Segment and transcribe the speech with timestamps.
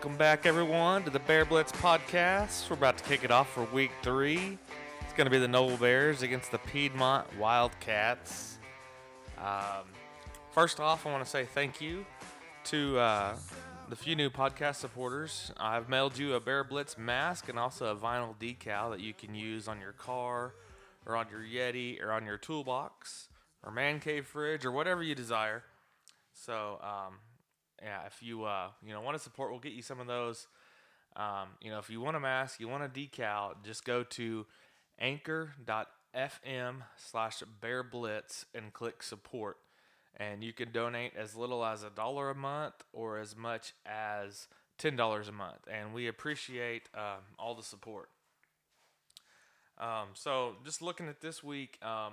[0.00, 2.70] welcome back, everyone, to the Bear Blitz podcast.
[2.70, 4.56] We're about to kick it off for week three.
[5.02, 8.56] It's going to be the Noble Bears against the Piedmont Wildcats.
[9.36, 9.84] Um,
[10.52, 12.06] first off, I want to say thank you
[12.64, 13.36] to uh,
[13.90, 15.52] the few new podcast supporters.
[15.58, 19.34] I've mailed you a Bear Blitz mask and also a vinyl decal that you can
[19.34, 20.54] use on your car
[21.04, 23.28] or on your Yeti or on your toolbox
[23.62, 25.62] or man cave fridge or whatever you desire.
[26.32, 27.16] So, um,
[27.82, 30.46] yeah, if you uh, you know want to support, we'll get you some of those.
[31.16, 34.46] Um, you know, if you want a mask, you want a decal, just go to
[34.98, 39.56] anchor.fm slash bear blitz and click support.
[40.16, 44.48] And you can donate as little as a dollar a month or as much as
[44.78, 45.66] $10 a month.
[45.70, 48.10] And we appreciate um, all the support.
[49.78, 52.12] Um, so, just looking at this week, um,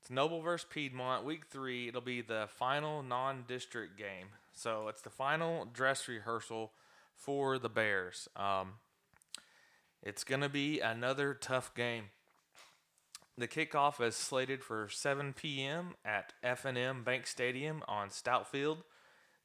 [0.00, 1.88] it's Noble versus Piedmont, week three.
[1.88, 4.28] It'll be the final non district game.
[4.52, 6.72] So it's the final dress rehearsal
[7.14, 8.28] for the Bears.
[8.36, 8.74] Um,
[10.02, 12.06] it's going to be another tough game.
[13.38, 15.94] The kickoff is slated for 7 p.m.
[16.04, 18.78] at F&M Bank Stadium on Stoutfield.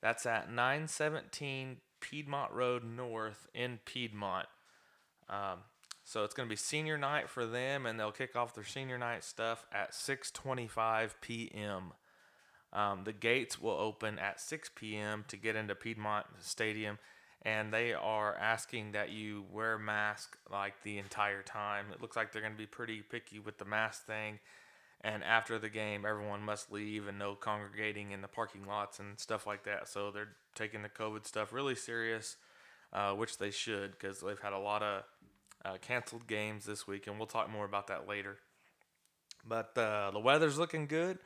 [0.01, 4.47] That's at 917 Piedmont Road North in Piedmont.
[5.29, 5.59] Um,
[6.03, 8.97] so it's going to be senior night for them, and they'll kick off their senior
[8.97, 11.93] night stuff at 6:25 p.m.
[12.73, 15.25] Um, the gates will open at 6 p.m.
[15.29, 16.99] to get into Piedmont Stadium,
[17.43, 21.85] and they are asking that you wear a mask like the entire time.
[21.93, 24.39] It looks like they're going to be pretty picky with the mask thing.
[25.01, 29.19] And after the game, everyone must leave and no congregating in the parking lots and
[29.19, 29.87] stuff like that.
[29.87, 32.35] So they're taking the COVID stuff really serious,
[32.91, 35.03] uh, which they should because they've had a lot of
[35.63, 38.37] uh, canceled games this week, and we'll talk more about that later.
[39.47, 41.19] But uh, the weather's looking good.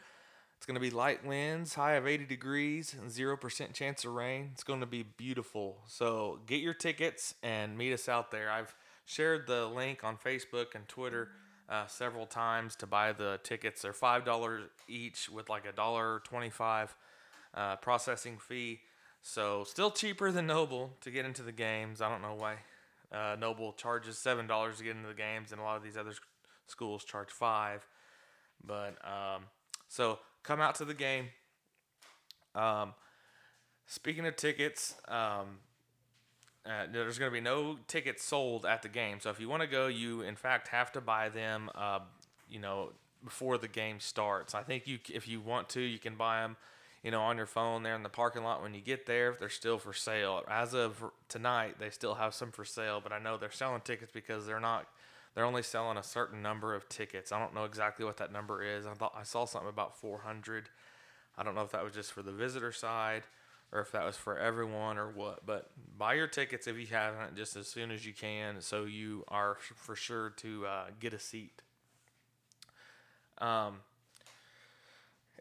[0.62, 4.52] It's going to be light winds, high of 80 degrees, 0% chance of rain.
[4.54, 5.78] It's going to be beautiful.
[5.88, 8.52] So get your tickets and meet us out there.
[8.52, 8.76] I've
[9.08, 11.30] shared the link on Facebook and Twitter
[11.68, 13.82] uh, several times to buy the tickets.
[13.82, 16.96] They're $5 each with like a dollar 25
[17.56, 18.82] uh, processing fee.
[19.24, 22.02] So still cheaper than Noble to get into the games.
[22.02, 22.58] I don't know why
[23.12, 26.14] uh, Noble charges $7 to get into the games and a lot of these other
[26.68, 27.84] schools charge 5
[28.64, 29.46] But um,
[29.88, 31.30] so come out to the game.
[32.56, 32.94] Um,
[33.88, 35.60] speaking of tickets, um,
[36.66, 39.20] uh, there's going to be no tickets sold at the game.
[39.20, 41.70] So if you want to go, you in fact have to buy them.
[41.74, 42.00] Uh,
[42.50, 42.92] you know,
[43.24, 44.54] before the game starts.
[44.54, 46.58] I think you, if you want to, you can buy them.
[47.04, 49.32] You know, on your phone there in the parking lot when you get there.
[49.32, 53.00] If they're still for sale, as of tonight, they still have some for sale.
[53.02, 54.86] But I know they're selling tickets because they're not
[55.34, 57.32] they're only selling a certain number of tickets.
[57.32, 58.86] I don't know exactly what that number is.
[58.86, 60.70] I thought I saw something about 400.
[61.38, 63.24] I don't know if that was just for the visitor side
[63.72, 65.46] or if that was for everyone or what.
[65.46, 69.24] But buy your tickets if you haven't just as soon as you can so you
[69.30, 71.62] are for sure to uh, get a seat.
[73.38, 73.78] Um,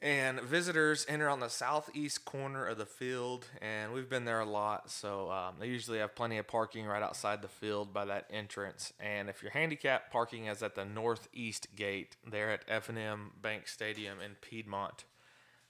[0.03, 4.49] and visitors enter on the southeast corner of the field, and we've been there a
[4.49, 8.27] lot, so um, they usually have plenty of parking right outside the field by that
[8.31, 8.95] entrance.
[8.99, 14.21] And if you're handicapped, parking is at the northeast gate there at F&M Bank Stadium
[14.25, 15.05] in Piedmont.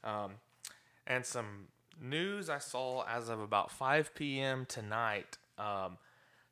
[0.04, 0.34] Um,
[1.08, 1.66] and some
[2.00, 4.64] news I saw as of about 5 p.m.
[4.64, 5.38] tonight.
[5.58, 5.98] Um,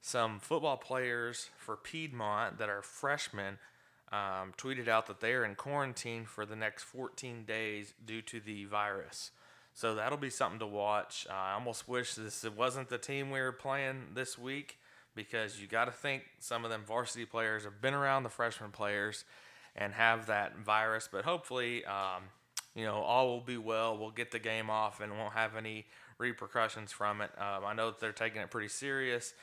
[0.01, 3.59] some football players for Piedmont that are freshmen
[4.13, 8.41] um, tweeted out that they are in quarantine for the next 14 days due to
[8.41, 9.31] the virus.
[9.75, 11.27] So that'll be something to watch.
[11.31, 14.79] I almost wish this wasn't the team we were playing this week
[15.15, 18.71] because you got to think some of them varsity players have been around the freshman
[18.71, 19.25] players
[19.77, 21.09] and have that virus.
[21.11, 22.25] But hopefully, um,
[22.75, 23.97] you know, all will be well.
[23.97, 25.87] We'll get the game off and won't have any
[26.19, 27.31] repercussions from it.
[27.39, 29.35] Um, I know that they're taking it pretty serious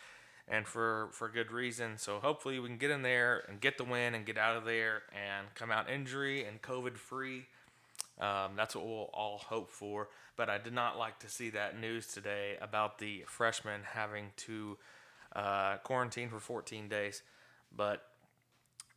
[0.48, 1.98] and for for good reason.
[1.98, 4.66] So hopefully we can get in there and get the win and get out of
[4.66, 7.48] there and come out injury and COVID free.
[8.20, 10.10] Um, that's what we'll all hope for.
[10.38, 14.78] But I did not like to see that news today about the freshmen having to
[15.36, 17.22] uh, quarantine for 14 days.
[17.76, 18.04] But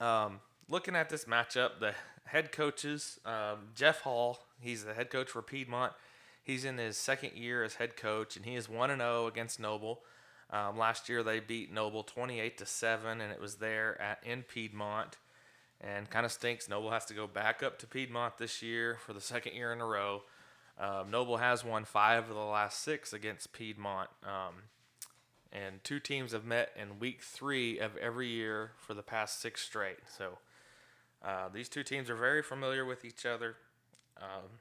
[0.01, 1.95] um, looking at this matchup, the
[2.25, 5.93] head coaches, um, Jeff Hall, he's the head coach for Piedmont.
[6.43, 10.01] He's in his second year as head coach, and he is 1 0 against Noble.
[10.51, 14.43] Um, last year they beat Noble 28 to 7, and it was there at in
[14.43, 15.17] Piedmont.
[15.81, 16.69] And kind of stinks.
[16.69, 19.81] Noble has to go back up to Piedmont this year for the second year in
[19.81, 20.23] a row.
[20.77, 24.11] Um, Noble has won five of the last six against Piedmont.
[24.25, 24.55] Um,
[25.53, 29.63] and two teams have met in week three of every year for the past six
[29.63, 29.99] straight.
[30.17, 30.39] So
[31.25, 33.57] uh, these two teams are very familiar with each other.
[34.21, 34.61] Um,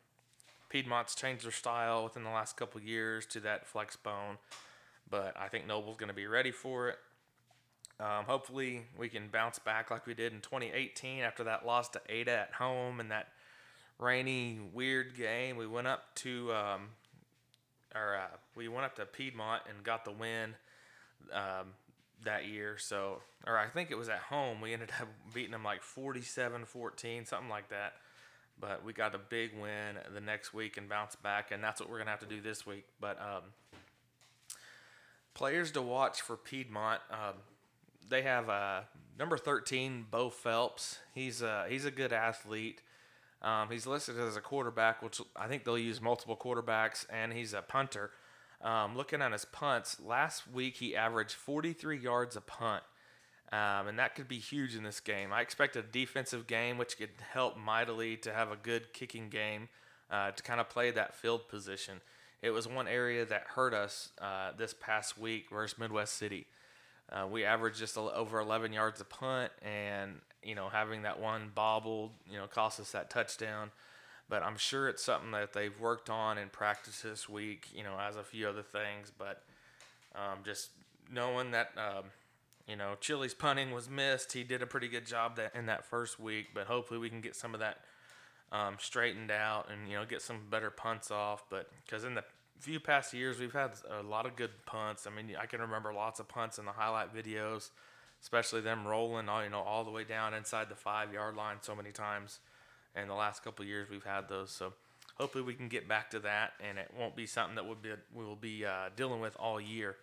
[0.70, 4.38] Piedmont's changed their style within the last couple years to that flex bone
[5.10, 6.98] but I think Noble's going to be ready for it.
[8.00, 12.02] Um, hopefully, we can bounce back like we did in 2018 after that loss to
[12.10, 13.30] Ada at home and that
[13.98, 15.58] rainy, weird game.
[15.58, 16.90] We went up to, um,
[17.96, 20.56] or uh, we went up to Piedmont and got the win
[21.34, 21.74] um,
[22.24, 22.78] that year.
[22.78, 24.62] So, or I think it was at home.
[24.62, 27.94] We ended up beating them like 47-14, something like that.
[28.60, 31.92] But we got a big win the next week and bounced back, and that's what
[31.92, 32.86] we're gonna have to do this week.
[33.00, 33.44] But um,
[35.38, 37.00] players to watch for Piedmont.
[37.12, 37.36] Um,
[38.10, 38.82] they have uh,
[39.20, 40.98] number 13, Bo Phelps.
[41.14, 42.82] He's uh, he's a good athlete.
[43.44, 47.54] Um, he's listed as a quarterback, which I think they'll use multiple quarterbacks, and he's
[47.54, 48.10] a punter.
[48.64, 52.82] Um, looking at his punts, last week he averaged 43 yards a punt,
[53.54, 55.32] um, and that could be huge in this game.
[55.32, 59.70] I expect a defensive game, which could help mightily to have a good kicking game
[60.10, 62.02] uh, to kind of play that field position.
[62.42, 66.46] It was one area that hurt us uh, this past week versus Midwest City.
[67.12, 71.52] Uh, we averaged just over 11 yards a punt, and you know having that one
[71.56, 73.72] bobbled, you know, cost us that touchdown.
[74.30, 77.98] But I'm sure it's something that they've worked on in practice this week, you know,
[77.98, 79.12] as a few other things.
[79.18, 79.42] But
[80.14, 80.72] um, just
[81.10, 82.06] knowing that, um,
[82.68, 85.86] you know, Chili's punting was missed, he did a pretty good job that in that
[85.86, 86.48] first week.
[86.54, 87.80] But hopefully we can get some of that
[88.52, 91.44] um, straightened out and you know get some better punts off.
[91.50, 92.24] But because in the
[92.60, 95.08] few past years we've had a lot of good punts.
[95.08, 97.70] I mean, I can remember lots of punts in the highlight videos,
[98.22, 101.58] especially them rolling all you know all the way down inside the five yard line
[101.62, 102.40] so many times.
[102.96, 104.74] And the last couple years we've had those, so
[105.16, 107.92] hopefully we can get back to that, and it won't be something that we'll be
[108.14, 109.98] we will be uh, dealing with all year.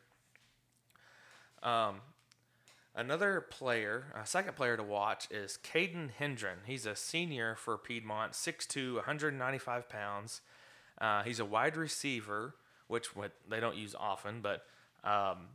[1.63, 1.97] Um,
[2.95, 6.59] another player, a second player to watch is Caden Hendren.
[6.67, 10.41] He's a senior for Piedmont, 6'2", 195 pounds.
[11.01, 12.55] Uh, he's a wide receiver,
[12.89, 13.09] which
[13.49, 14.65] they don't use often, but
[15.03, 15.49] um,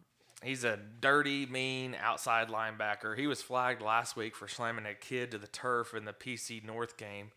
[0.43, 3.17] he's a dirty, mean outside linebacker.
[3.17, 6.63] He was flagged last week for slamming a kid to the turf in the PC
[6.63, 7.31] North game,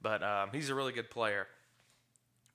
[0.00, 1.46] but um, he's a really good player.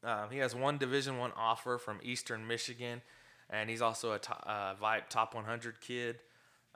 [0.04, 3.02] Um, he has one Division One offer from Eastern Michigan,
[3.50, 6.20] and he's also a top, uh, VYPE Top 100 kid.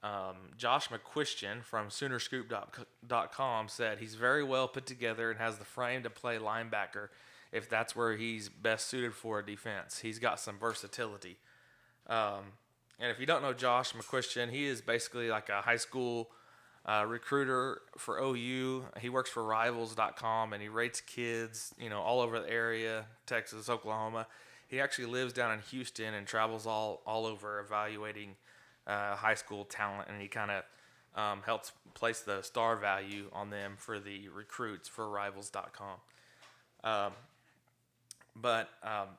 [0.02, 6.04] Um, Josh McCuistion from Soonerscoop.com said he's very well put together and has the frame
[6.04, 7.10] to play linebacker
[7.52, 10.00] if that's where he's best suited for a defense.
[10.00, 11.38] He's got some versatility.
[12.08, 12.54] Um,
[13.00, 16.30] and if you don't know Josh McCuistion, he is basically like a high school
[16.86, 18.86] uh, recruiter for OU.
[19.00, 23.70] He works for Rivals.com and he rates kids, you know, all over the area, Texas,
[23.70, 24.28] Oklahoma.
[24.68, 28.36] He actually lives down in Houston and travels all all over evaluating
[28.90, 30.64] uh, high school talent, and he kind of
[31.16, 35.98] um, helps place the star value on them for the recruits for Rivals.com.
[36.84, 37.14] Um,
[38.36, 39.10] but um,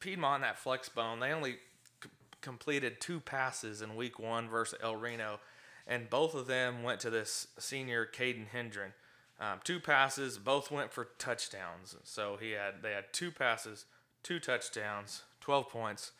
[0.00, 1.56] Piedmont, that flex bone, they only
[2.02, 2.10] c-
[2.40, 5.40] completed two passes in week one versus El Reno,
[5.86, 8.92] and both of them went to this senior Caden Hendren.
[9.40, 11.96] Um, two passes, both went for touchdowns.
[12.04, 13.86] So he had they had two passes,
[14.22, 16.12] two touchdowns, 12 points.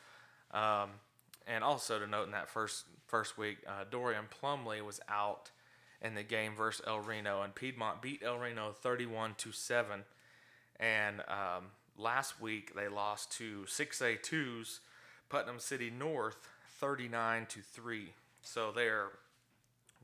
[0.50, 0.90] Um,
[1.46, 5.50] and also to note in that first first week, uh, Dorian Plumley was out
[6.02, 10.04] in the game versus El Reno, and Piedmont beat El Reno 31 to seven.
[10.78, 14.80] And um, last week they lost to 6A2's
[15.28, 16.48] Putnam City North
[16.80, 18.12] 39 to 3.
[18.42, 19.08] So they're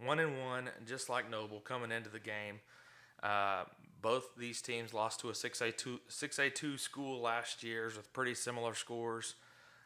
[0.03, 2.61] 1 and 1 just like Noble coming into the game.
[3.23, 3.65] Uh,
[4.01, 9.35] both these teams lost to a 6A2 6A2 school last year with pretty similar scores.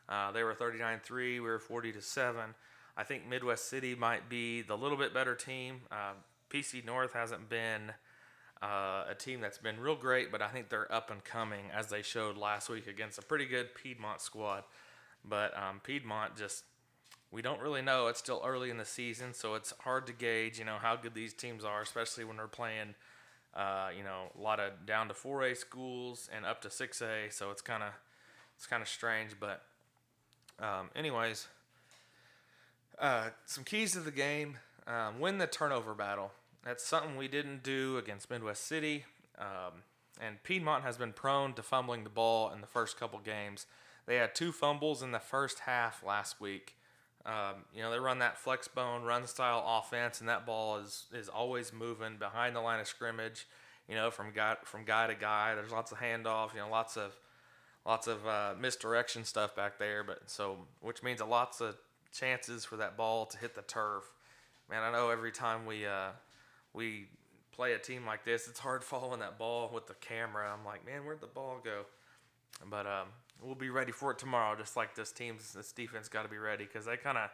[0.08, 2.54] Uh, they were 39-3, we were 40 to 7.
[2.96, 5.82] I think Midwest City might be the little bit better team.
[5.90, 6.12] Uh,
[6.50, 7.92] PC North hasn't been
[8.62, 11.88] uh, a team that's been real great, but I think they're up and coming as
[11.88, 14.62] they showed last week against a pretty good Piedmont squad.
[15.24, 16.64] But um, Piedmont just,
[17.32, 18.06] we don't really know.
[18.06, 21.14] It's still early in the season, so it's hard to gauge, you know, how good
[21.14, 22.94] these teams are, especially when they're playing,
[23.54, 27.32] uh, you know, a lot of down to 4A schools and up to 6A.
[27.32, 27.90] So it's kind of,
[28.56, 29.32] it's kind of strange.
[29.40, 29.62] But,
[30.60, 31.48] um, anyways,
[32.98, 36.32] uh, some keys to the game: um, win the turnover battle.
[36.64, 39.04] That's something we didn't do against Midwest City.
[39.38, 39.82] Um,
[40.20, 43.66] and Piedmont has been prone to fumbling the ball in the first couple games.
[44.06, 46.76] They had two fumbles in the first half last week.
[47.26, 51.06] Um, you know, they run that flex bone run style offense, and that ball is
[51.12, 53.46] is always moving behind the line of scrimmage.
[53.88, 55.54] You know, from guy from guy to guy.
[55.54, 56.54] There's lots of handoff.
[56.54, 57.16] You know, lots of
[57.86, 60.02] lots of uh, misdirection stuff back there.
[60.02, 61.76] But so, which means a lots of
[62.12, 64.04] chances for that ball to hit the turf.
[64.70, 66.10] Man, I know every time we uh,
[66.72, 67.08] we
[67.52, 70.52] play a team like this, it's hard following that ball with the camera.
[70.52, 71.82] I'm like, man, where'd the ball go?
[72.70, 73.08] But um,
[73.42, 74.56] we'll be ready for it tomorrow.
[74.56, 77.30] Just like this team's this defense got to be ready because they kind of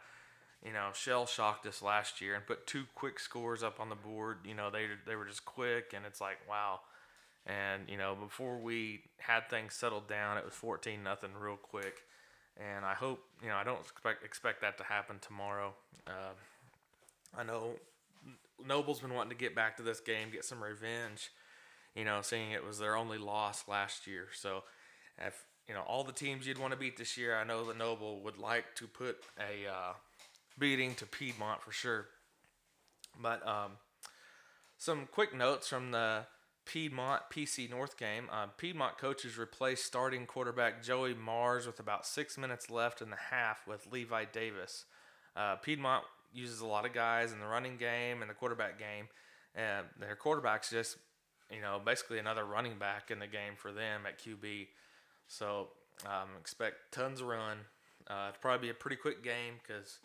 [0.65, 3.95] you know shell shocked us last year and put two quick scores up on the
[3.95, 4.39] board.
[4.45, 6.81] You know they they were just quick and it's like wow.
[7.45, 12.01] And you know before we had things settled down, it was fourteen nothing real quick.
[12.57, 15.73] And I hope you know I don't expect expect that to happen tomorrow.
[16.05, 16.33] Uh,
[17.37, 17.75] I know
[18.65, 21.31] Noble's been wanting to get back to this game, get some revenge.
[21.95, 24.27] You know, seeing it was their only loss last year.
[24.33, 24.63] So,
[25.17, 27.77] if you know all the teams you'd want to beat this year, I know that
[27.77, 29.93] Noble would like to put a uh,
[30.57, 32.07] beating to Piedmont for sure.
[33.21, 33.71] But um,
[34.77, 36.25] some quick notes from the
[36.65, 38.25] Piedmont PC North game.
[38.31, 43.17] Uh, Piedmont coaches replaced starting quarterback Joey Mars with about six minutes left in the
[43.31, 44.85] half with Levi Davis.
[45.35, 46.03] Uh, Piedmont
[46.33, 49.07] uses a lot of guys in the running game and the quarterback game,
[49.55, 50.97] and their quarterback's just,
[51.51, 54.67] you know, basically another running back in the game for them at QB.
[55.27, 55.69] So
[56.05, 57.57] um, expect tons of run.
[58.09, 59.99] Uh, it'll probably be a pretty quick game because,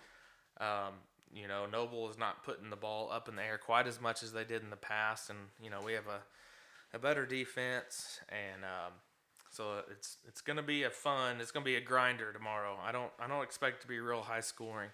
[0.60, 0.94] um,
[1.32, 4.22] you know, Noble is not putting the ball up in the air quite as much
[4.22, 6.20] as they did in the past, and you know we have a,
[6.94, 8.92] a better defense, and um,
[9.50, 11.40] so it's it's gonna be a fun.
[11.40, 12.76] It's gonna be a grinder tomorrow.
[12.82, 14.90] I don't I don't expect to be real high scoring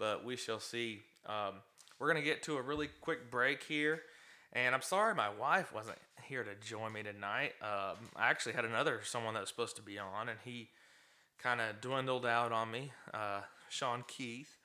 [0.00, 1.02] but we shall see.
[1.26, 1.56] Um,
[2.00, 4.00] we're going to get to a really quick break here.
[4.52, 7.52] And I'm sorry my wife wasn't here to join me tonight.
[7.62, 10.70] Um, I actually had another someone that was supposed to be on, and he
[11.38, 14.56] kind of dwindled out on me, uh, Sean Keith.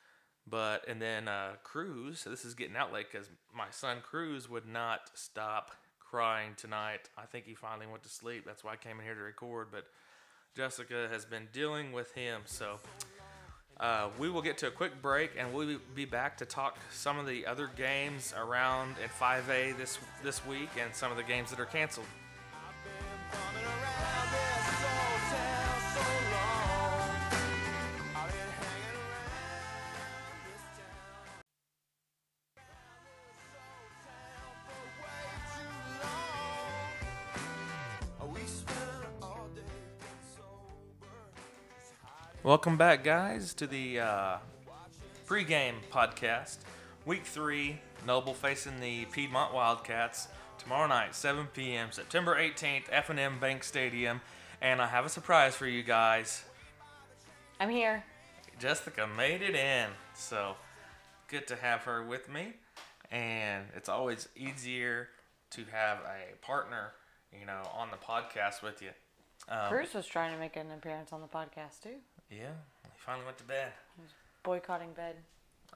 [0.48, 4.68] But, and then uh, Cruz, this is getting out late because my son Cruz would
[4.68, 5.72] not stop
[6.16, 7.10] crying tonight.
[7.18, 8.46] I think he finally went to sleep.
[8.46, 9.68] That's why I came in here to record.
[9.70, 9.86] But
[10.56, 12.44] Jessica has been dealing with him.
[12.46, 12.80] So
[13.82, 17.20] uh, we will get to a quick break and we'll be back to talk some
[17.20, 21.50] of the other games around at 5A this this week and some of the games
[21.50, 22.08] that are canceled.
[42.46, 44.38] Welcome back, guys, to the uh,
[45.28, 46.58] pregame podcast.
[47.04, 50.28] Week three, Noble facing the Piedmont Wildcats
[50.60, 54.22] tomorrow night, 7 p.m., September 18th, F&M Bank Stadium.
[54.62, 56.44] And I have a surprise for you guys.
[57.60, 58.04] I'm here.
[58.60, 60.54] Jessica made it in, so
[61.28, 62.54] good to have her with me.
[63.10, 65.08] And it's always easier
[65.50, 66.92] to have a partner,
[67.34, 68.92] you know, on the podcast with you.
[69.50, 71.96] Um, Cruz was trying to make an appearance on the podcast too.
[72.30, 72.52] Yeah,
[72.84, 73.72] he finally went to bed.
[73.98, 74.12] He's
[74.44, 75.16] boycotting bed.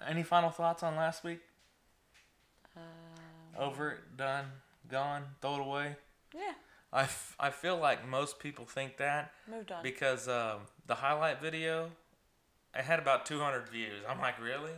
[0.08, 1.42] Any final thoughts on last week?
[2.76, 2.84] Um,
[3.58, 4.46] Over it, done,
[4.90, 5.96] gone, throw it away.
[6.34, 6.54] Yeah.
[6.92, 9.32] I, f- I feel like most people think that.
[9.50, 9.84] Moved on.
[9.84, 11.90] Because um, the highlight video,
[12.76, 14.04] it had about 200 views.
[14.08, 14.72] I'm like, really?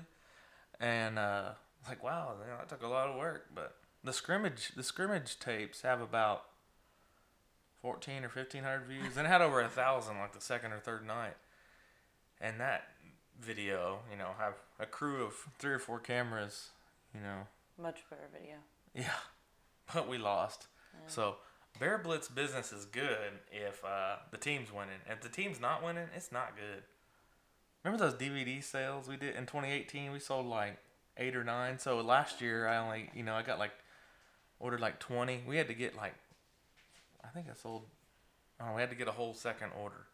[0.80, 1.52] And uh,
[1.88, 3.46] like, wow, you know, that took a lot of work.
[3.54, 6.44] But the scrimmage, the scrimmage tapes have about
[7.82, 11.06] 14 or 1500 views, and it had over a thousand like the second or third
[11.06, 11.36] night
[12.42, 12.84] and that
[13.40, 16.70] video, you know, have a crew of three or four cameras,
[17.14, 17.48] you know.
[17.82, 18.56] Much better video.
[18.94, 19.20] Yeah,
[19.94, 20.68] but we lost.
[20.94, 21.00] Yeah.
[21.08, 21.36] So
[21.80, 25.00] Bear Blitz business is good if uh, the team's winning.
[25.10, 26.84] If the team's not winning, it's not good.
[27.84, 30.12] Remember those DVD sales we did in 2018?
[30.12, 30.78] We sold like
[31.18, 31.80] eight or nine.
[31.80, 33.72] So last year I only, you know, I got like
[34.60, 35.44] ordered like 20.
[35.48, 36.14] We had to get like,
[37.24, 37.84] I think I sold.
[38.60, 40.06] Oh, we had to get a whole second order.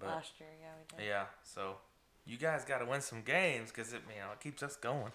[0.00, 1.08] But, Last year, yeah, we did.
[1.08, 1.76] Yeah, so
[2.24, 5.12] you guys got to win some games because it, you know, it keeps us going.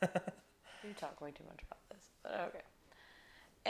[0.02, 2.64] you talk way too much about this, but okay.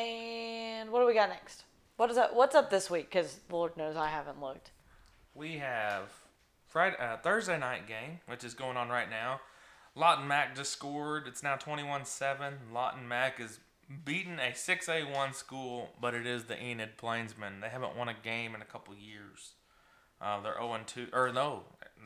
[0.01, 1.65] And what do we got next?
[1.97, 2.35] What is that?
[2.37, 3.11] What's up this week?
[3.11, 4.71] Because Lord knows I haven't looked.
[5.35, 6.13] We have
[6.69, 9.41] Friday, uh, Thursday night game, which is going on right now.
[9.97, 11.27] Lawton Mac just scored.
[11.27, 12.53] It's now 21-7.
[12.73, 13.59] Lawton Mac is
[14.05, 17.61] beating a 6A1 school, but it is the Enid Plainsmen.
[17.61, 19.55] They haven't won a game in a couple years.
[20.21, 21.09] Uh, they're 0 2.
[21.13, 21.63] Or no,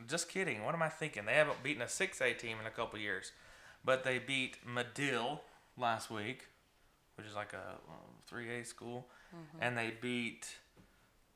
[0.07, 0.63] just kidding.
[0.63, 1.25] What am I thinking?
[1.25, 3.31] They haven't beaten a 6A team in a couple years.
[3.85, 5.41] But they beat Medill
[5.77, 6.47] last week,
[7.17, 9.07] which is like a 3A school.
[9.35, 9.63] Mm-hmm.
[9.63, 10.47] And they beat.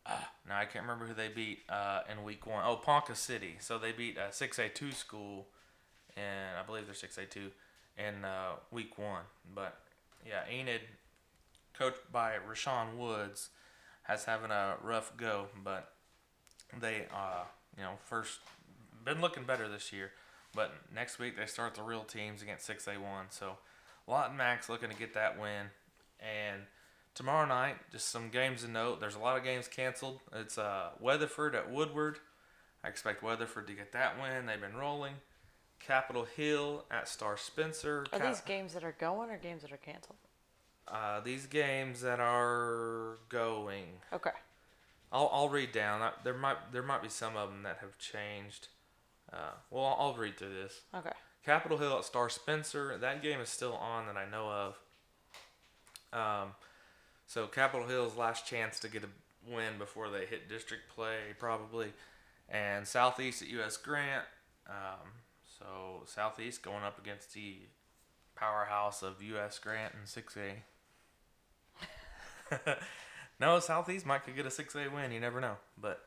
[0.06, 0.12] Uh,
[0.48, 2.64] now I can't remember who they beat uh, in week one.
[2.66, 3.56] Oh, Ponca City.
[3.60, 5.48] So they beat a 6A2 school,
[6.16, 7.52] and I believe they're 6A2
[7.98, 9.24] in uh, week one.
[9.54, 9.78] But
[10.26, 10.82] yeah, Enid,
[11.74, 13.50] coached by Rashaun Woods,
[14.04, 15.48] has having a rough go.
[15.62, 15.92] But
[16.80, 17.44] they, uh,
[17.78, 18.40] you know, first
[19.04, 20.12] been looking better this year,
[20.54, 23.26] but next week they start the real teams against 6A1.
[23.30, 23.58] So
[24.08, 25.68] Lawton Max looking to get that win.
[26.20, 26.64] And
[27.14, 29.00] tomorrow night, just some games to note.
[29.00, 30.20] There's a lot of games canceled.
[30.34, 32.18] It's uh, Weatherford at Woodward.
[32.84, 34.46] I expect Weatherford to get that win.
[34.46, 35.14] They've been rolling.
[35.80, 38.06] Capitol Hill at Star Spencer.
[38.12, 40.18] Are Cap- these games that are going or games that are canceled?
[40.88, 43.86] uh, these games that are going.
[44.14, 44.32] Okay.
[45.12, 46.02] I'll, I'll read down.
[46.02, 48.68] I, there might there might be some of them that have changed.
[49.32, 50.82] Uh, well, I'll, I'll read through this.
[50.96, 51.12] Okay.
[51.46, 52.98] Capitol Hill at Star Spencer.
[52.98, 54.78] That game is still on that I know of.
[56.14, 56.52] Um,
[57.26, 59.10] so Capitol Hill's last chance to get a
[59.50, 61.94] win before they hit district play probably,
[62.50, 63.78] and Southeast at U.S.
[63.78, 64.26] Grant.
[64.68, 65.08] Um,
[65.58, 67.60] so Southeast going up against the
[68.36, 69.58] powerhouse of U.S.
[69.60, 70.52] Grant in 6A.
[73.40, 75.12] no, Southeast might could get a 6A win.
[75.12, 76.04] You never know, but.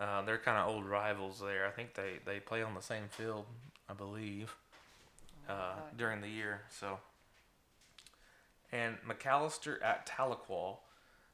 [0.00, 1.66] Uh, they're kind of old rivals there.
[1.66, 3.46] I think they, they play on the same field,
[3.88, 4.54] I believe,
[5.48, 5.82] uh, Okay.
[5.96, 6.60] during the year.
[6.70, 7.00] So,
[8.70, 10.76] and McAlester at Tahlequah,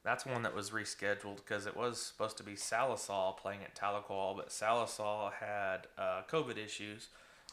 [0.03, 4.35] that's one that was rescheduled because it was supposed to be Sallisaw playing at Tahlequah,
[4.37, 7.09] but Sallisaw had uh, COVID issues.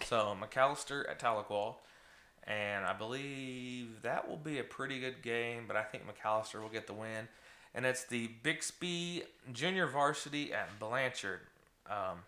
[0.05, 1.75] So McAlester at Tahlequah,
[2.45, 5.63] and I believe that will be a pretty good game.
[5.67, 7.27] But I think McAlester will get the win
[7.73, 11.41] and it's the Bixby Junior Varsity at Blanchard.
[11.89, 12.19] Um,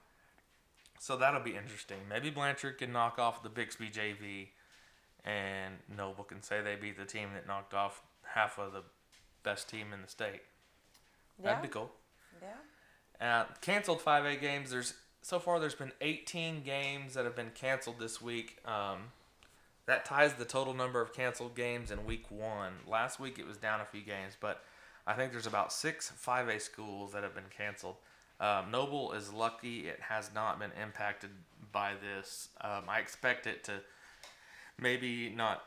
[1.00, 1.98] so that'll be interesting.
[2.10, 4.48] Maybe Blanchard can knock off the Bixby JV,
[5.26, 8.02] and Noble can say they beat the team that knocked off
[8.34, 8.84] half of the
[9.44, 10.42] best team in the state.
[11.40, 11.50] Yeah.
[11.50, 11.92] That'd be cool.
[12.42, 13.42] Yeah.
[13.42, 14.72] Uh, canceled 5A games.
[14.72, 18.58] There's so far there's been 18 games that have been canceled this week.
[18.66, 19.12] Um,
[19.86, 22.74] that ties the total number of canceled games in week one.
[22.88, 24.64] Last week it was down a few games, but
[25.06, 27.96] I think there's about six 5A schools that have been canceled.
[28.40, 31.30] Um, Noble is lucky it has not been impacted
[31.72, 32.50] by this.
[32.62, 33.74] Um, I expect it to
[34.80, 35.63] maybe not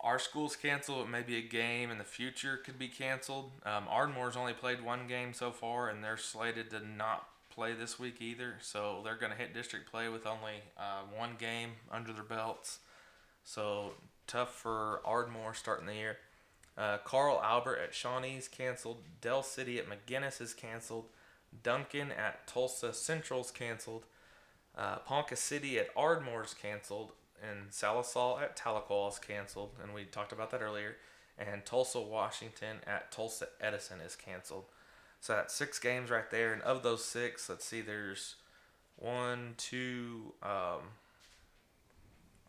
[0.00, 3.50] our schools cancel, but maybe a game in the future could be canceled.
[3.64, 7.98] Um, Ardmore's only played one game so far, and they're slated to not play this
[7.98, 8.54] week either.
[8.60, 12.78] So they're going to hit district play with only uh, one game under their belts.
[13.44, 13.92] So
[14.26, 16.18] tough for Ardmore starting the year.
[16.78, 18.98] Uh, Carl Albert at Shawnee's canceled.
[19.20, 21.06] Del City at McGuinness is canceled.
[21.62, 24.04] Duncan at Tulsa Central's canceled.
[24.76, 27.12] Uh, Ponca City at Ardmore's canceled.
[27.42, 29.70] And Sallisaw at Tahlequah's canceled.
[29.82, 30.96] And we talked about that earlier.
[31.36, 34.64] And Tulsa, Washington at Tulsa Edison is canceled.
[35.20, 36.52] So that's six games right there.
[36.52, 38.36] And of those six, let's see, there's
[38.96, 40.80] one, two, um,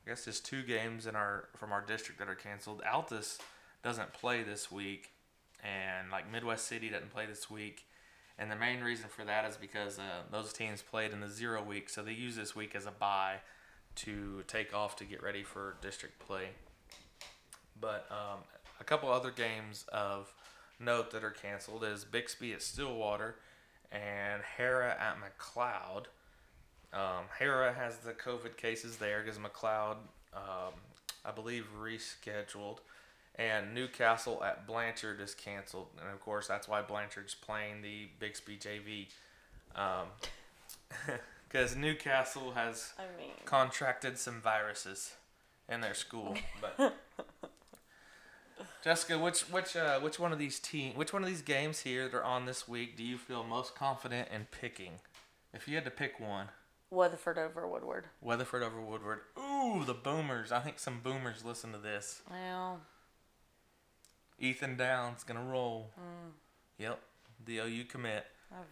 [0.05, 2.81] I guess there's two games in our from our district that are canceled.
[2.83, 3.37] Altus
[3.83, 5.11] doesn't play this week,
[5.63, 7.85] and like Midwest City doesn't play this week.
[8.37, 11.61] And the main reason for that is because uh, those teams played in the zero
[11.61, 13.37] week, so they use this week as a bye
[13.95, 16.49] to take off to get ready for district play.
[17.79, 18.39] But um,
[18.79, 20.33] a couple other games of
[20.79, 23.35] note that are canceled is Bixby at Stillwater
[23.91, 26.05] and Harrah at McLoud.
[26.93, 29.97] Um, Harrah has the COVID cases there because McLoud,
[30.33, 30.73] um,
[31.25, 32.77] I believe, rescheduled.
[33.39, 35.87] And Newcastle at Blanchard is canceled.
[36.01, 39.07] And of course, that's why Blanchard's playing the Bixby JV.
[41.47, 45.13] Because Newcastle has I mean, contracted some viruses
[45.69, 46.35] in their school.
[46.59, 46.97] But
[48.83, 52.09] Jessica, which which uh, which one of these team which one of these games here
[52.09, 54.99] that are on this week do you feel most confident in picking?
[55.53, 56.49] If you had to pick one,
[56.91, 58.07] Weatherford over Woodward.
[58.21, 59.19] Weatherford over Woodward.
[59.39, 60.51] Ooh, the Boomers.
[60.51, 62.21] I think some Boomers listen to this.
[62.29, 62.81] Well,
[64.39, 65.91] Ethan Downs gonna roll.
[66.77, 66.99] Yep,
[67.45, 68.25] the OU commit.
[68.51, 68.65] I've,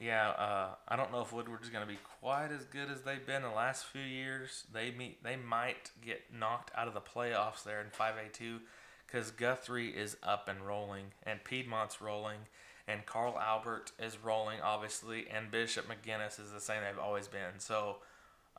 [0.00, 3.24] Yeah, uh, I don't know if Woodward's going to be quite as good as they've
[3.24, 4.64] been the last few years.
[4.72, 8.58] They meet, they might get knocked out of the playoffs there in 5A2
[9.06, 12.40] because Guthrie is up and rolling, and Piedmont's rolling,
[12.88, 17.58] and Carl Albert is rolling, obviously, and Bishop McGuinness is the same they've always been.
[17.58, 17.98] So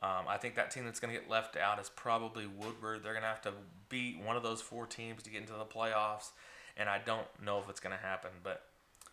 [0.02, 3.02] um, I think that team that's going to get left out is probably Woodward.
[3.02, 3.52] They're going to have to
[3.88, 6.30] beat one of those four teams to get into the playoffs,
[6.76, 8.62] and I don't know if it's going to happen, but.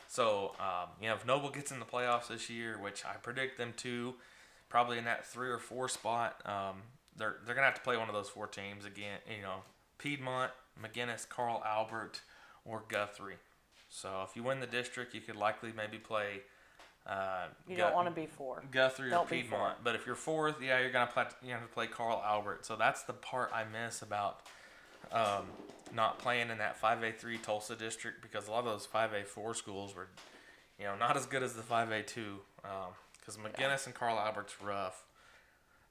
[0.10, 3.58] So, um, you know, if Noble gets in the playoffs this year, which I predict
[3.58, 4.14] them to,
[4.70, 6.84] probably in that three or four spot, um,
[7.18, 9.20] they're they're gonna have to play one of those four teams again.
[9.28, 9.58] You know,
[9.98, 12.22] Piedmont, McGuinness, Carl Albert,
[12.66, 13.38] or Guthrie.
[13.90, 16.42] So if you win the district, you could likely maybe play.
[17.06, 18.64] Uh, you don't want to be four.
[18.72, 19.76] Guthrie or Don't be Piedmont.
[19.84, 21.26] But if you're fourth, yeah, you're gonna play.
[21.44, 22.66] You have to play Carl Albert.
[22.66, 24.42] So that's the part I miss about
[25.12, 25.46] um,
[25.94, 30.08] not playing in that 5A3 Tulsa district because a lot of those 5A4 schools were,
[30.80, 32.16] you know, not as good as the 5A2.
[33.20, 35.04] Because McGuinness and Carl Albert's rough.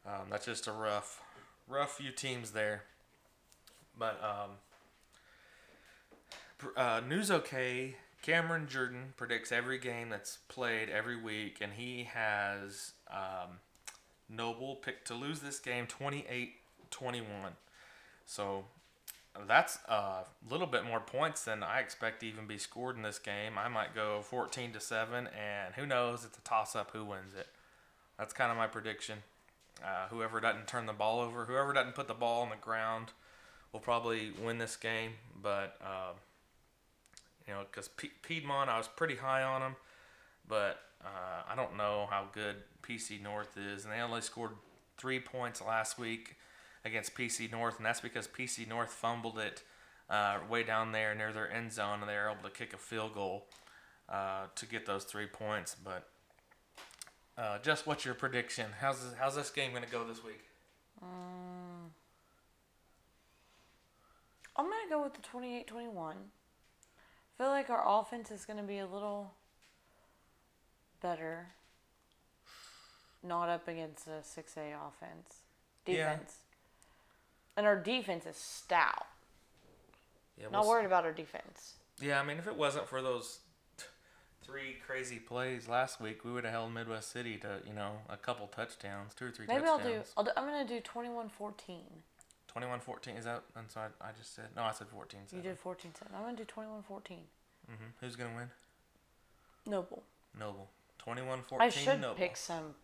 [0.07, 1.22] Um, that's just a rough,
[1.68, 2.83] rough few teams there.
[3.98, 4.51] But um,
[6.77, 12.93] uh, News OK, Cameron Jourdan predicts every game that's played every week, and he has
[13.11, 13.59] um,
[14.29, 16.53] Noble picked to lose this game 28
[16.91, 17.27] 21.
[18.25, 18.65] So
[19.49, 23.19] that's a little bit more points than I expect to even be scored in this
[23.19, 23.59] game.
[23.59, 26.25] I might go 14 to 7, and who knows?
[26.25, 27.49] It's a toss up who wins it.
[28.19, 29.19] That's kind of my prediction.
[29.83, 33.09] Uh, whoever doesn't turn the ball over, whoever doesn't put the ball on the ground,
[33.73, 35.13] will probably win this game.
[35.43, 36.13] But uh,
[37.53, 39.77] you know, because P- Piedmont, I was pretty high on them,
[40.49, 44.53] but uh, I don't know how good PC North is, and they only scored
[44.97, 46.37] three points last week
[46.85, 49.62] against PC North, and that's because PC North fumbled it
[50.09, 52.79] uh, way down there near their end zone, and they were able to kick a
[52.79, 53.47] field goal
[54.09, 55.77] uh, to get those three points.
[55.85, 56.09] But
[57.37, 58.67] uh, just what's your prediction?
[58.81, 60.41] How's this, how's this game going to go this week?
[61.03, 61.91] Um,
[64.57, 66.17] I'm to go with the 28 21.
[67.38, 69.33] I feel like our offense is going to be a little
[71.01, 71.49] better.
[73.23, 75.42] Not up against a 6A offense.
[75.87, 76.12] Yeah.
[76.12, 76.37] Defense.
[77.57, 79.07] And our defense is stout.
[80.38, 81.75] Yeah, Not we'll s- worried about our defense.
[82.01, 83.38] Yeah, I mean, if it wasn't for those
[83.77, 83.85] t-
[84.45, 88.16] three crazy plays last week, we would have held Midwest City to you know a
[88.16, 90.31] couple touchdowns, two or three Maybe I'll do, I'll do.
[90.37, 91.81] I'm going to do 21 14.
[92.57, 93.43] 21-14, is that?
[93.57, 94.62] and so sorry, I just said no.
[94.62, 95.43] I said 14 seven.
[95.45, 96.12] You did 14 7.
[96.15, 97.19] I'm going to do 21 14.
[97.67, 98.51] hmm Who's gonna win?
[99.67, 100.03] Noble.
[100.38, 100.69] Noble.
[101.07, 101.43] 21-14.
[101.61, 102.15] I should Noble.
[102.15, 102.75] pick some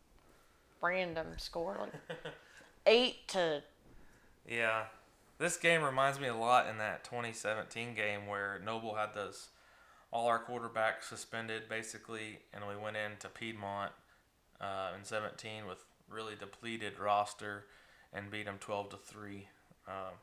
[0.81, 1.77] random score.
[1.81, 1.93] Like
[2.87, 3.63] 8 to
[4.49, 4.85] Yeah,
[5.39, 9.49] this game reminds me a lot in that 2017 game where Noble had those
[10.11, 13.93] all our quarterbacks suspended basically, and we went into Piedmont
[14.61, 17.67] uh, in 17 with really depleted roster
[18.13, 19.49] and beat them 12 to three.
[19.89, 20.15] Um,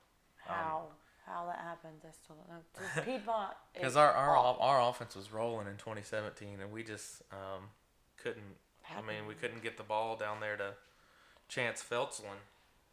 [0.45, 0.85] How
[1.25, 2.61] how that happens, I still don't know.
[2.95, 3.53] Just Piedmont.
[3.73, 4.61] Because our our, awful.
[4.61, 7.69] our offense was rolling in 2017, and we just um,
[8.21, 8.43] couldn't.
[8.95, 10.73] I mean, we couldn't get the ball down there to
[11.49, 12.37] Chance Feltzlin.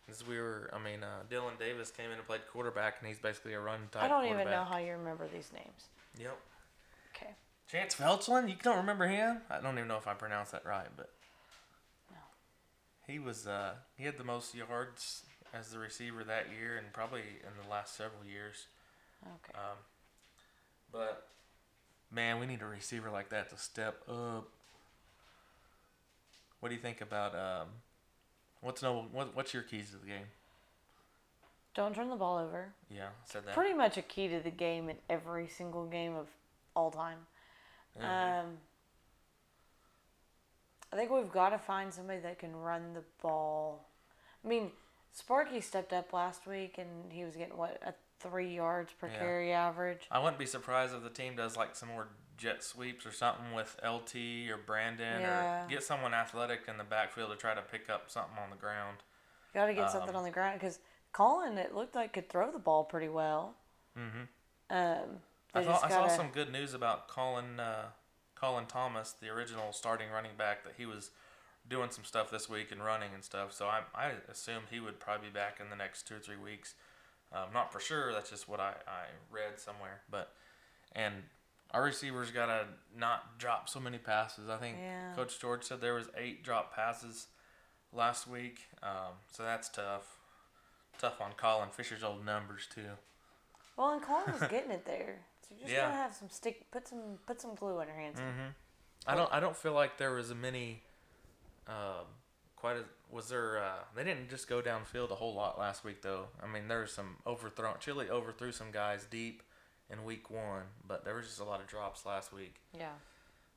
[0.07, 3.19] Because we were, I mean, uh, Dylan Davis came in and played quarterback, and he's
[3.19, 5.89] basically a run type I don't even know how you remember these names.
[6.19, 6.37] Yep.
[7.15, 7.31] Okay.
[7.71, 8.49] Chance Feltzlin?
[8.49, 9.43] You don't remember him?
[9.49, 11.11] I don't even know if I pronounced that right, but
[12.11, 12.17] No.
[13.07, 17.21] he was uh, he had the most yards as the receiver that year, and probably
[17.21, 18.67] in the last several years.
[19.23, 19.59] Okay.
[19.59, 19.77] Um,
[20.91, 21.29] but
[22.11, 24.49] man, we need a receiver like that to step up.
[26.61, 27.69] What do you think about um,
[28.61, 30.27] what's no what, what's your keys to the game?
[31.75, 32.69] Don't turn the ball over.
[32.91, 33.55] Yeah, said that.
[33.55, 36.29] Pretty much a key to the game in every single game of
[36.77, 37.19] all time.
[37.99, 38.05] Mhm.
[38.05, 38.59] Um,
[40.93, 43.87] I think we've got to find somebody that can run the ball.
[44.45, 44.71] I mean,
[45.13, 49.19] Sparky stepped up last week and he was getting what a three yards per Yeah.
[49.19, 50.07] carry average.
[50.11, 53.53] I wouldn't be surprised if the team does like some more jet sweeps or something
[53.53, 55.65] with LT or Brandon Yeah.
[55.65, 58.57] or get someone athletic in the backfield to try to pick up something on the
[58.57, 58.99] ground.
[59.53, 60.79] You Got to get something Um, on the ground because
[61.13, 63.57] Colin, it looked like could throw the ball pretty well.
[63.99, 64.23] Mm-hmm.
[64.71, 65.21] Um,
[65.53, 67.91] I, thought, just I saw some good news about Colin uh,
[68.35, 71.11] Colin Thomas, the original starting running back, that he was
[71.69, 73.53] doing some stuff this week and running and stuff.
[73.53, 76.37] So I I assume he would probably be back in the next two or three
[76.37, 76.75] weeks.
[77.33, 78.13] Um, not for sure.
[78.13, 80.01] That's just what I, I read somewhere.
[80.11, 80.33] But
[80.95, 81.15] and
[81.71, 84.49] our receivers gotta not drop so many passes.
[84.51, 85.15] I think Yeah.
[85.15, 87.29] Coach George said there was eight drop passes
[87.93, 88.61] last week.
[88.83, 90.19] Um, so that's tough.
[90.99, 92.83] Tough on Colin Fisher's old numbers too.
[93.77, 95.87] Well, and Colin was getting it there, so you just Yeah.
[95.87, 98.19] gotta have some stick, put some, put some glue on your hands.
[98.21, 98.51] Mm-hmm.
[99.07, 99.33] I don't.
[99.33, 100.83] I don't feel like there was a many.
[101.69, 102.07] Um,
[102.57, 103.63] quite a was there.
[103.63, 106.27] Uh, they didn't just go downfield a whole lot last week, though.
[106.43, 107.75] I mean, there was some overthrown.
[107.81, 109.43] Chile overthrew some guys deep
[109.91, 112.55] in week one, but there was just a lot of drops last week.
[112.77, 112.95] Yeah.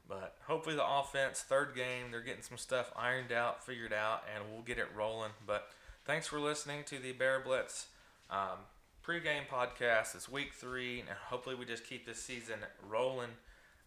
[0.07, 4.43] But hopefully, the offense, third game, they're getting some stuff ironed out, figured out, and
[4.51, 5.31] we'll get it rolling.
[5.47, 5.69] But
[6.05, 7.87] thanks for listening to the Bear Blitz
[8.29, 8.59] um,
[9.05, 10.13] pregame podcast.
[10.13, 13.31] It's week three, and hopefully, we just keep this season rolling.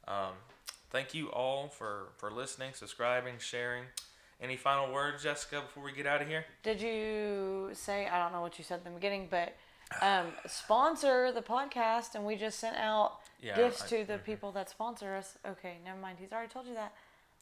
[0.08, 0.32] Um,
[0.90, 3.84] thank you all for, for listening, subscribing, sharing.
[4.40, 6.44] Any final words, Jessica, before we get out of here?
[6.62, 9.54] Did you say I don't know what you said in the beginning, but
[10.00, 14.24] um, sponsor the podcast, and we just sent out Yeah, gifts I- to the mhm.
[14.24, 15.36] people that sponsor us.
[15.44, 16.18] Okay, never mind.
[16.20, 16.92] He's already told you that.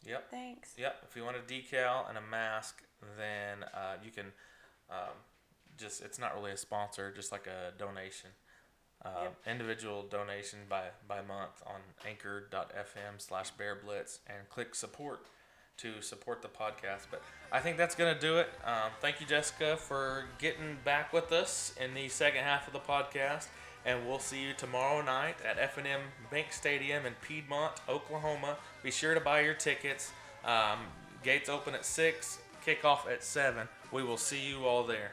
[0.07, 0.31] Yep.
[0.31, 0.75] Thanks.
[0.79, 0.97] Yep.
[1.11, 2.83] If you want a decal and a mask,
[3.19, 4.27] then uh, you can
[4.91, 5.17] um,
[5.77, 8.31] just, it's not really a sponsor, just like a donation.
[9.07, 9.37] Uh, Yep.
[9.47, 15.21] Individual donation by, by month on anchor.fm slash bear blitz and click support
[15.79, 17.07] to support the podcast.
[17.11, 18.49] But I think that's going to do it.
[18.65, 22.81] Um, thank you, Jessica, for getting back with us in the second half of the
[22.81, 23.47] podcast.
[23.85, 28.57] and we'll see you tomorrow night at F&M Bank Stadium in Piedmont, Oklahoma.
[28.83, 30.11] Be sure to buy your tickets.
[30.45, 30.79] Um,
[31.23, 33.69] gates open at six, kickoff at seven.
[33.93, 35.13] We will see you all there.